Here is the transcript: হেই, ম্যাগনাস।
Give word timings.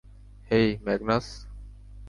হেই, 0.51 0.67
ম্যাগনাস। 0.83 1.27